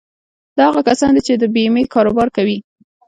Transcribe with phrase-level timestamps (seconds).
[0.57, 2.57] دا هغه کسان دي چې د بيمې کاروبار کوي.